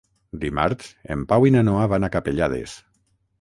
Dimarts 0.45 0.87
en 1.15 1.25
Pau 1.33 1.45
i 1.49 1.53
na 1.57 1.61
Noa 1.69 1.85
van 1.93 2.09
a 2.09 2.11
Capellades. 2.17 2.75